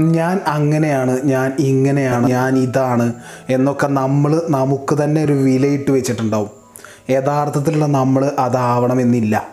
[0.00, 3.12] ഞാൻ അങ്ങനെയാണ് ഞാൻ ഇങ്ങനെയാണ് ഞാൻ ഇതാണ്
[3.50, 6.50] എന്നൊക്കെ നമ്മൾ നമുക്ക് തന്നെ ഒരു വിലയിട്ട് വെച്ചിട്ടുണ്ടാവും.
[7.10, 9.48] യഥാർത്ഥത്തിലുള്ള നമ്മൾ അതാവണമെന്നില്ല.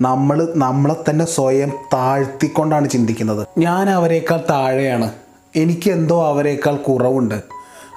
[0.00, 3.46] നമ്മൾ നമ്മളെ തന്നെ സ്വയം താഴ്ത്തിക്കൊണ്ടാണ് ചിന്തിക്കുന്നത്.
[3.58, 5.10] ഞാൻ അവരെക്കാൾ താഴെയാണ്.
[5.56, 7.42] എനിക്ക് എന്തോ അവരെക്കാൾ കുറവുണ്ട്.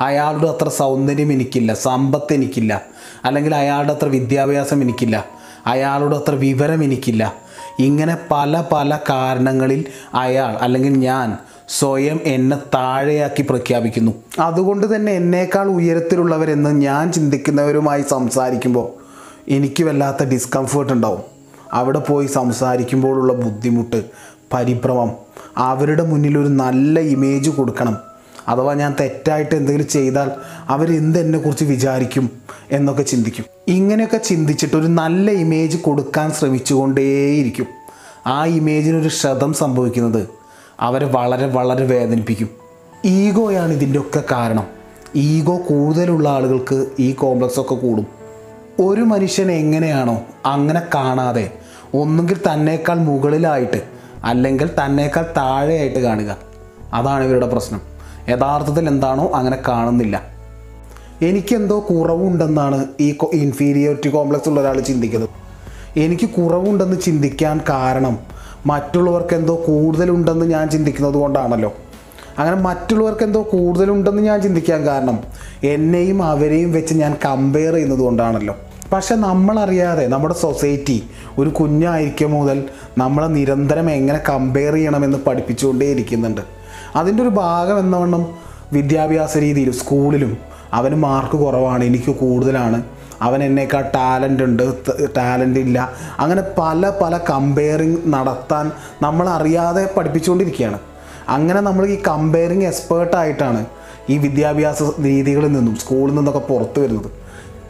[0.02, 2.82] അയാളുടെ അത്ര സൗന്ദര്യം എനിക്കില്ല സമ്പത്ത് എനിക്കില്ല
[3.26, 5.26] അല്ലെങ്കിൽ അയാളുടെ അത്ര വിദ്യാഭ്യാസം എനിക്കില്ല
[5.66, 7.34] അയാളുടെ അത്ര വിവരം എനിക്കില്ല.
[7.80, 11.38] ഇങ്ങനെ പല പല കാരണങ്ങളിൽ അയാൾ അല്ലെങ്കിൽ ഞാൻ
[11.70, 14.12] സ്വയം എന്നെ താഴെയാക്കി പ്രഖ്യാപിക്കുന്നു.
[14.40, 18.88] അതുകൊണ്ട് തന്നെ എന്നേക്കാൾ ഉയരത്തിലുള്ളവരെന്ന് ഞാൻ ചിന്തിക്കുന്നവരുമായി സംസാരിക്കുമ്പോൾ
[19.50, 21.22] എനിക്ക് വല്ലാത്ത ഡിസ്കംഫേർട്ട് ഉണ്ടാവും.
[21.74, 24.04] അവിടെ പോയി സംസാരിക്കുമ്പോഴുള്ള ബുദ്ധിമുട്ട്
[24.54, 25.12] പരിഭ്രമം
[25.58, 27.98] അവരുടെ മുന്നിൽ ഒരു നല്ല ഇമേജ് കൊടുക്കണം.
[28.48, 30.32] അഥവാ ഞാൻ തെറ്റായിട്ട് എന്തെങ്കിലും ചെയ്താൽ
[30.70, 32.30] അവരെന്ത് എന്നെക്കുറിച്ച് വിചാരിക്കും
[32.72, 33.46] എന്നൊക്കെ ചിന്തിക്കും.
[33.68, 37.66] ഇങ്ങനെയൊക്കെ ചിന്തിച്ചിട്ട് ഒരു നല്ല ഇമേജ് കൊടുക്കാൻ ശ്രമിച്ചുകൊണ്ടേയിരിക്കും.
[38.28, 40.39] ആ ഇമേജിനൊരു ക്ഷതം സംഭവിക്കുന്നത്.
[40.80, 42.50] അവരെ വളരെ വളരെ വേദനിപ്പിക്കും.
[43.06, 44.68] ഈഗോയാണ് ഇതിന്റെ ഒക്കെ കാരണം.
[45.16, 48.08] ഈഗോ കൂടുതലുള്ള ആളുകൾക്ക് ഈ കോംപ്ലക്സ് ഒക്കെ കൂടും.
[48.80, 51.52] ഒരു മനുഷ്യൻ എങ്ങനെയാണോ അങ്ങനെ കാണാതെ
[51.94, 53.84] ഒന്നുകിൽ തന്നേക്കാൾ മുകളിലായിട്ട്
[54.24, 56.38] അല്ലെങ്കിൽ തന്നേക്കാൾ താഴെയായിട്ട് കാണുക.
[56.94, 57.82] അതാണ് ഇവരുടെ പ്രശ്നം.
[58.30, 60.24] യഥാർത്ഥത്തിൽ എന്താണോ അങ്ങനെ കാണുന്നില്ല.
[61.22, 65.30] എനിക്കെന്തോ കുറവുണ്ടെന്നാണ് ഈ ഇൻഫീരിയോറിറ്റി കോംപ്ലക്സ് ഉള്ള ഒരാൾ ചിന്തിക്കുന്നത്.
[66.00, 71.74] എനിക്ക് കുറവുണ്ടെന്ന് ചിന്തിക്കാൻ കാരണം മറ്റുള്ളവർക്ക് എന്തോ കൂടുതലുണ്ടെന്ന് ഞാൻ ചിന്തിക്കുന്നത് കൊണ്ടാണല്ലോ.
[72.40, 75.20] അങ്ങനെ മറ്റുള്ളവർക്ക് എന്തോ കൂടുതലുണ്ടെന്ന് ഞാൻ ചിന്തിക്കാൻ കാരണം
[75.64, 78.56] എന്നെയും അവരെയും വെച്ച് ഞാൻ കമ്പയർ ചെയ്യുന്നത് കൊണ്ടാണല്ലോ.
[78.94, 81.04] പക്ഷെ നമ്മളറിയാതെ നമ്മുടെ സൊസൈറ്റി
[81.38, 82.64] ഒരു കുഞ്ഞായിരിക്കും മുതൽ
[82.98, 86.42] നമ്മളെ നിരന്തരം എങ്ങനെ കമ്പയർ ചെയ്യണമെന്ന് പഠിപ്പിച്ചുകൊണ്ടേ ഇരിക്കുന്നുണ്ട്.
[86.96, 88.28] അതിന്റെ ഒരു ഭാഗം എന്നവണ്ണം
[88.74, 90.38] വിദ്യാഭ്യാസ രീതിയിലും സ്കൂളിലും
[90.74, 92.84] അവന് മാർക്ക് കുറവാണ് എനിക്ക് കൂടുതലാണ്.
[93.22, 94.74] അവൻ എന്നേക്കാൾ ടാലന്റ് ഉണ്ട്
[95.18, 95.94] ടാലന്റ് ഇല്ല.
[96.20, 100.80] അങ്ങനെ പല പല കമ്പയറിങ് നടത്താൻ നമ്മൾ അറിയാതെ പഠിപ്പിച്ചുകൊണ്ടിരിക്കുകയാണ്.
[101.30, 103.66] അങ്ങനെ നമ്മൾ ഈ കമ്പയറിങ് എക്സ്പേർട്ടായിട്ടാണ്
[104.10, 107.12] ഈ വിദ്യാഭ്യാസ രീതികളിൽ നിന്നും സ്കൂളിൽ നിന്നൊക്കെ പുറത്ത് വരുന്നത്.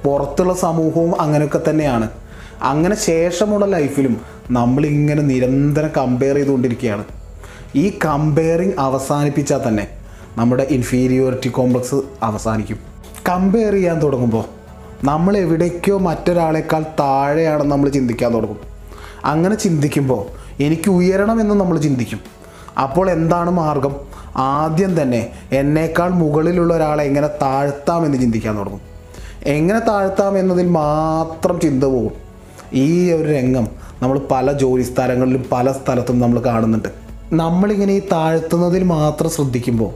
[0.03, 2.09] പുറത്തുള്ള സമൂഹവും അങ്ങനെയൊക്കെ തന്നെയാണ്.
[2.61, 4.21] അങ്ങനെ ശേഷമുള്ള ലൈഫിലും
[4.51, 7.03] നമ്മളിങ്ങനെ നിരന്തരം കമ്പയർ ചെയ്തുകൊണ്ടിരിക്കുകയാണ്.
[7.75, 9.87] ഈ കമ്പയറിങ് അവസാനിപ്പിച്ചാൽ തന്നെ
[10.37, 12.79] നമ്മുടെ ഇൻഫീരിയോറിറ്റി കോംപ്ലക്സ് അവസാനിക്കും.
[13.29, 14.58] കമ്പയർ ചെയ്യാൻ തുടങ്ങുമ്പോൾ
[15.03, 18.57] നമ്മൾ എവിടേക്കോ മറ്റൊരാളെക്കാൾ താഴെയാണെന്ന് നമ്മൾ ചിന്തിക്കാൻ തുടങ്ങും.
[19.25, 20.25] അങ്ങനെ ചിന്തിക്കുമ്പോൾ
[20.63, 22.19] എനിക്ക് ഉയരണമെന്ന് നമ്മൾ ചിന്തിക്കും.
[22.83, 23.95] അപ്പോൾ എന്താണ് മാർഗം?
[24.35, 28.81] ആദ്യം തന്നെ എന്നേക്കാൾ മുകളിലുള്ള ഒരാളെ എങ്ങനെ താഴ്ത്താമെന്ന് ചിന്തിക്കാൻ തുടങ്ങും.
[29.45, 32.11] എങ്ങനെ താഴ്ത്താം എന്നതിൽ മാത്രം ചിന്ത പോകും.
[32.73, 33.67] ഈ ഒരു രംഗം
[34.01, 36.87] നമ്മൾ പല ജോലി സ്ഥലങ്ങളിലും പല സ്ഥലത്തും നമ്മൾ കാണുന്നുണ്ട്.
[37.33, 39.93] നമ്മളിങ്ങനെ ഈ താഴ്ത്തുന്നതിൽ മാത്രം ശ്രദ്ധിക്കുമ്പോൾ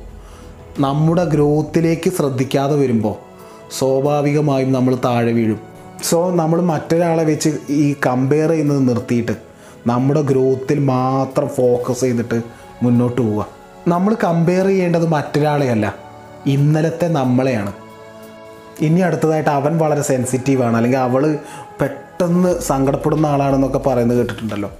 [0.81, 3.32] നമ്മുടെ ഗ്രോത്തിലേക്ക് ശ്രദ്ധിക്കാതെ വരുമ്പോൾ
[3.79, 5.59] സ്വാഭാവികമായും നമ്മൾ താഴെ വീഴും.
[6.03, 9.31] സോ നമ്മൾ മറ്റൊരാളെ വെച്ച് ഈ കമ്പയർ ചെയ്യുന്നത് നിർത്തിയിട്ട്
[9.87, 12.41] നമ്മുടെ ഗ്രോത്തിൽ മാത്രം ഫോക്കസ് ചെയ്തിട്ട്
[12.83, 13.47] മുന്നോട്ട് പോവുക.
[13.87, 15.95] നമ്മൾ കമ്പയർ ചെയ്യേണ്ടത് മറ്റൊരാളെയല്ല
[16.45, 17.73] ഇന്നലത്തെ നമ്മളെയാണ്.
[18.81, 21.37] ഇനി അടുത്തതായിട്ട് അവൻ വളരെ സെൻസിറ്റീവാണ് അല്ലെങ്കിൽ അവൾ
[21.81, 24.71] പെട്ടെന്ന് സങ്കടപ്പെടുന്ന ആളാണെന്നൊക്കെ പറയുന്നത് കേട്ടിട്ടുണ്ടല്ലോ.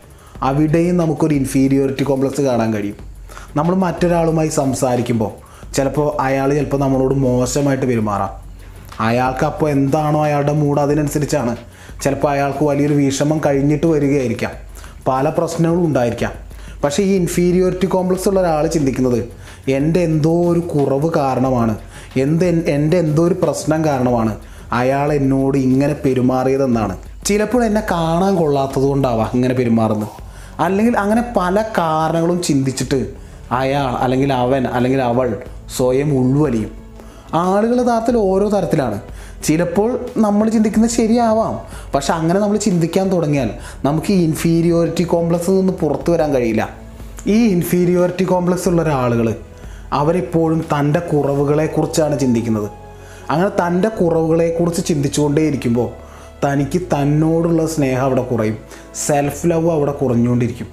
[0.41, 2.95] അവിടെയും നമുക്കൊരു ഇൻഫീരിയോറിറ്റി കോംപ്ലക്സ് കാണാൻ കഴിയും.
[3.55, 5.31] നമ്മൾ മറ്റൊരാളുമായി സംസാരിക്കുമ്പോൾ
[5.73, 8.42] ചിലപ്പോൾ അയാൾ ചിലപ്പോൾ നമ്മളോട് മോശമായിട്ട് പെരുമാറാം.
[8.99, 11.55] അയാൾക്ക് അപ്പോൾ എന്താണോ അയാളുടെ മൂഡ് അതിനനുസരിച്ചാണ്.
[12.01, 14.51] ചിലപ്പോൾ അയാൾക്ക് വലിയൊരു വിഷമം കഴിഞ്ഞിട്ട് വരികയായിരിക്കാം.
[15.07, 16.31] പല പ്രശ്നങ്ങളും ഉണ്ടായിരിക്കാം.
[16.83, 19.25] പക്ഷേ ഈ ഇൻഫീരിയോറിറ്റി കോംപ്ലക്സ് ഉള്ള ഒരാൾ ചിന്തിക്കുന്നത്
[19.71, 21.77] എന്റെ എന്തോ ഒരു കുറവ് കാരണമാണ്.
[22.17, 24.35] എന്ത് എന്റെ എന്തോ ഒരു പ്രശ്നം കാരണമാണ്.
[24.71, 26.97] അയാൾ എന്നോട് ഇങ്ങനെ പെരുമാറിയതെന്നാണ്.
[27.25, 30.09] ചിലപ്പോൾ എന്നെ കാണാൻ കൊള്ളാത്തത് കൊണ്ടാവാം ഇങ്ങനെ പെരുമാറുന്നത്.
[30.61, 33.07] അല്ലെങ്കിൽ അങ്ങനെ പല കാരണങ്ങളും ചിന്തിച്ചിട്ട്
[33.51, 35.39] അയാൾ അല്ലെങ്കിൽ അവൻ അല്ലെങ്കിൽ അവൾ
[35.77, 36.82] സ്വയം ഉൾവലിയും.
[37.33, 39.01] ആളുകൾ യഥാർത്ഥത്തിൽ ഓരോ തരത്തിലാണ്.
[39.44, 41.59] ചിലപ്പോൾ നമ്മൾ ചിന്തിക്കുന്നത് ശരിയാവാം.
[41.91, 43.49] പക്ഷെ അങ്ങനെ നമ്മൾ ചിന്തിക്കാൻ തുടങ്ങിയാൽ
[43.85, 46.69] നമുക്ക് ഈ ഇൻഫീരിയോറിറ്റി കോംപ്ലക്സിൽ നിന്ന് പുറത്തു വരാൻ കഴിയില്ല.
[47.27, 49.35] ഈ ഇൻഫീരിയോറിറ്റി കോംപ്ലക്സ് ഉള്ള ഒരാളുകൾ
[49.91, 52.69] അവരെപ്പോഴും തന്റെ കുറവുകളെക്കുറിച്ചാണ് ചിന്തിക്കുന്നത്.
[53.29, 55.89] അങ്ങനെ തന്റെ കുറവുകളെക്കുറിച്ച് ചിന്തിച്ചുകൊണ്ടേയിരിക്കുമ്പോൾ
[56.45, 58.57] തനിക്ക് തന്നോടുള്ള സ്നേഹം അവിടെ കുറയും.
[59.05, 60.67] സെൽഫ് ലവ് അവിടെ കുറഞ്ഞുകൊണ്ടിരിക്കും.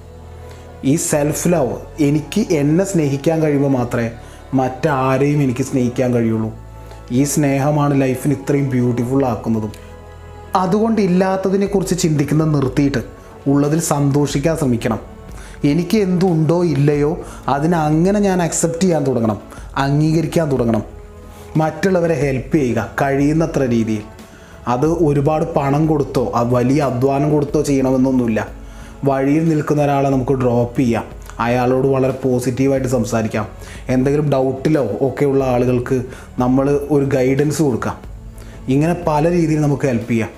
[0.83, 4.11] ഈ സെൽഫ് ലവ് എനിക്ക് എന്നെ സ്നേഹിക്കാൻ കഴിയുമ്പോൾ മാത്രമേ
[4.53, 6.53] മറ്റാരെയും എനിക്ക് സ്നേഹിക്കാൻ കഴിയുള്ളൂ.
[7.11, 9.71] ഈ സ്നേഹമാണ് ലൈഫിന് ഇത്രയും ബ്യൂട്ടിഫുൾ ആക്കുന്നതും.
[10.55, 13.03] അതുകൊണ്ട് ഇല്ലാത്തതിനെ കുറിച്ച് ചിന്തിക്കുന്നത് നിർത്തിയിട്ട്
[13.47, 14.99] ഉള്ളതിൽ സന്തോഷിക്കാൻ ശ്രമിക്കണം.
[15.63, 19.37] എനിക്ക് എന്തുണ്ടോ ഇല്ലയോ അതിനെ അങ്ങനെ ഞാൻ അക്സെപ്റ്റ് ചെയ്യാൻ തുടങ്ങണം.
[19.77, 20.83] അംഗീകരിക്കാൻ തുടങ്ങണം.
[21.57, 24.01] മറ്റുള്ളവരെ ഹെൽപ്പ് ചെയ്യുക കഴിയുന്നത്ര രീതിയിൽ.
[24.67, 28.47] അത് ഒരുപാട് പണം കൊടുത്തോ വലിയ അധ്വാനം കൊടുത്തോ ചെയ്യണമെന്നൊന്നുമില്ല.
[29.03, 31.20] വഴിയിൽ നിൽക്കുന്ന ഒരാളെ നമുക്ക് ഡ്രോപ്പ് ചെയ്യാം.
[31.41, 33.47] അയാളോട് വളരെ പോസിറ്റീവായിട്ട് സംസാരിക്കാം.
[33.89, 36.03] എന്തെങ്കിലും ഡൗട്ടിലോ ഒക്കെ ഉള്ള ആളുകൾക്ക്
[36.39, 37.97] നമ്മൾ ഒരു ഗൈഡൻസ് കൊടുക്കാം.
[38.67, 40.29] ഇങ്ങനെ പല രീതിയിൽ നമുക്ക് ഹെൽപ്പ് ചെയ്യാം.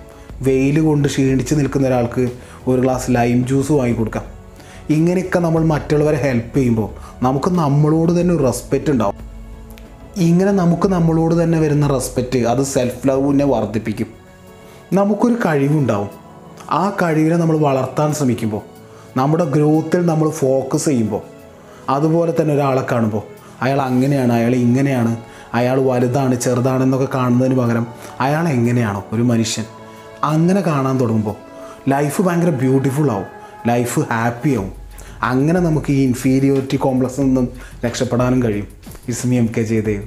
[0.41, 2.29] വെയിൽ കൊണ്ട് ക്ഷീണിച്ച് നിൽക്കുന്ന ഒരാൾക്ക്
[2.67, 4.23] ഒരു ഗ്ലാസ് ലൈം ജ്യൂസ് വാങ്ങിക്കൊടുക്കാം
[4.89, 6.89] ഇങ്ങനെയൊക്കെ നമ്മൾ മറ്റുള്ളവരെ ഹെൽപ്പ് ചെയ്യുമ്പോൾ
[7.23, 9.15] നമുക്ക് നമ്മളോട് തന്നെ ഒരു റെസ്പെക്റ്റ് ഉണ്ടാവും.
[10.17, 14.07] ഇങ്ങനെ നമുക്ക് നമ്മളോട് തന്നെ വരുന്ന റെസ്പെക്റ്റ് അത് സെൽഫ് ലവിനെ വർദ്ധിപ്പിക്കും.
[14.93, 16.09] നമുക്കൊരു കഴിവുണ്ടാവും.
[16.71, 18.72] ആ കഴിവിനെ നമ്മൾ വളർത്താൻ ശ്രമിക്കുമ്പോൾ
[19.17, 21.21] നമ്മുടെ ഗ്രോത്തിൽ നമ്മൾ ഫോക്കസ് ചെയ്യുമ്പോൾ
[21.89, 23.23] അതുപോലെ തന്നെ ഒരാളെ കാണുമ്പോൾ
[23.61, 25.17] അയാൾ അങ്ങനെയാണ് അയാൾ ഇങ്ങനെയാണ്
[25.53, 27.87] അയാൾ വലുതാണ് ചെറുതാണെന്നൊക്കെ കാണുന്നതിന് പകരം
[28.19, 29.65] അയാൾ എങ്ങനെയാണോ ഒരു മനുഷ്യൻ
[30.23, 31.35] അങ്ങനെ കാണാൻ തുടങ്ങുമ്പോൾ
[31.89, 33.25] ലൈഫ് ഭയങ്കര ബ്യൂട്ടിഫുൾ ആവും
[33.67, 34.71] ലൈഫ് ഹാപ്പി ആവും.
[35.23, 37.49] അങ്ങനെ നമുക്ക് ഈ ഇൻഫീരിയോറിറ്റി കോംപ്ലക്സിൽ നിന്നും
[37.85, 38.67] രക്ഷപ്പെടാനും കഴിയും.
[39.07, 40.03] ഇസ്മി എം കെ ജയദേവ്.